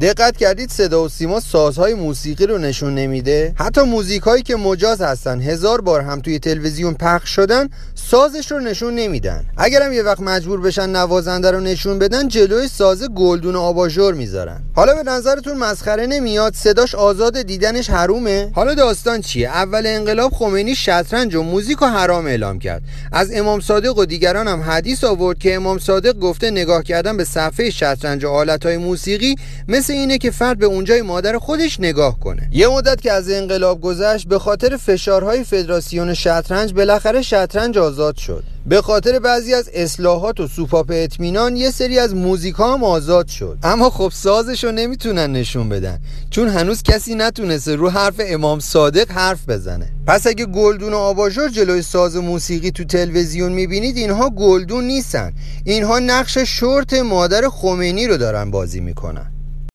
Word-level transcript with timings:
دقت 0.00 0.36
کردید 0.36 0.70
صدا 0.70 1.04
و 1.04 1.08
سیما 1.08 1.40
سازهای 1.40 1.94
موسیقی 1.94 2.46
رو 2.46 2.58
نشون 2.58 2.94
نمیده؟ 2.94 3.54
حتی 3.58 3.80
موزیک 3.80 4.22
هایی 4.22 4.42
که 4.42 4.56
مجاز 4.56 5.00
هستن 5.00 5.40
هزار 5.40 5.80
بار 5.80 6.00
هم 6.00 6.20
توی 6.20 6.38
تلویزیون 6.38 6.94
پخش 6.94 7.28
شدن 7.28 7.68
سازش 7.94 8.52
رو 8.52 8.60
نشون 8.60 8.94
نمیدن. 8.94 9.44
اگرم 9.56 9.92
یه 9.92 10.02
وقت 10.02 10.20
مجبور 10.20 10.60
بشن 10.60 10.90
نوازنده 10.90 11.50
رو 11.50 11.60
نشون 11.60 11.98
بدن 11.98 12.28
جلوی 12.28 12.68
ساز 12.68 13.02
گلدون 13.02 13.56
آباژور 13.56 14.14
می‌ذارن. 14.14 14.60
حالا 14.74 14.94
به 14.94 15.02
نظرتون 15.02 15.56
مسخره 15.56 16.06
نمیاد؟ 16.06 16.54
صداش 16.54 16.94
آزاد 16.94 17.42
دیدنش 17.42 17.90
حرومه؟ 17.90 18.50
حالا 18.54 18.74
داستان 18.74 19.20
چیه؟ 19.20 19.48
اول 19.48 19.86
انقلاب 19.86 20.32
خمینی 20.32 20.74
شطرنج 20.74 21.34
و 21.34 21.42
موزیک 21.42 21.82
و 21.82 21.86
حرام 21.86 22.26
اعلام 22.26 22.58
کرد. 22.58 22.82
از 23.12 23.30
امام 23.34 23.60
صادق 23.60 23.98
و 23.98 24.04
دیگران 24.04 24.48
هم 24.48 24.60
حدیث 24.60 25.04
آورد 25.04 25.38
که 25.38 25.54
امام 25.54 25.78
صادق 25.78 26.18
گفته 26.18 26.50
نگاه 26.50 26.82
کردن 26.82 27.16
به 27.16 27.24
صفحه 27.24 27.70
شطرنج 27.70 28.24
و 28.24 28.28
آلتهای 28.28 28.76
موسیقی 28.76 29.36
اینه 29.90 30.18
که 30.18 30.30
فرد 30.30 30.58
به 30.58 30.66
اونجای 30.66 31.02
مادر 31.02 31.38
خودش 31.38 31.80
نگاه 31.80 32.20
کنه. 32.20 32.48
یه 32.52 32.68
مدت 32.68 33.00
که 33.00 33.12
از 33.12 33.30
انقلاب 33.30 33.80
گذشت 33.80 34.28
به 34.28 34.38
خاطر 34.38 34.76
فشارهای 34.76 35.44
فدراسیون 35.44 36.14
شطرنج 36.14 36.72
بالاخره 36.72 37.22
شطرنج 37.22 37.78
آزاد 37.78 38.16
شد. 38.16 38.44
به 38.66 38.82
خاطر 38.82 39.18
بعضی 39.18 39.54
از 39.54 39.70
اصلاحات 39.74 40.40
و 40.40 40.48
سوپاپ 40.48 40.90
اطمینان 40.94 41.56
یه 41.56 41.70
سری 41.70 41.98
از 41.98 42.14
موزیک 42.14 42.54
هم 42.58 42.84
آزاد 42.84 43.28
شد. 43.28 43.58
اما 43.62 43.90
خب 43.90 44.12
سازش 44.14 44.64
رو 44.64 44.72
نمی‌تونن 44.72 45.32
نشون 45.32 45.68
بدن 45.68 45.98
چون 46.30 46.48
هنوز 46.48 46.82
کسی 46.82 47.14
نتونسته 47.14 47.76
رو 47.76 47.90
حرف 47.90 48.14
امام 48.18 48.60
صادق 48.60 49.10
حرف 49.10 49.48
بزنه. 49.48 49.88
پس 50.06 50.26
اگه 50.26 50.46
گلدون 50.46 50.92
و 50.92 50.96
آباژور 50.96 51.48
جلوی 51.48 51.82
ساز 51.82 52.16
موسیقی 52.16 52.70
تو 52.70 52.84
تلویزیون 52.84 53.52
می‌بینید 53.52 53.96
اینها 53.96 54.30
گلدون 54.30 54.84
نیستن. 54.84 55.32
اینها 55.64 55.98
نقش 55.98 56.38
شورت 56.38 56.94
مادر 56.94 57.48
خمینی 57.48 58.06
رو 58.06 58.16
دارن 58.16 58.50
بازی 58.50 58.80
می‌کنن. 58.80 59.31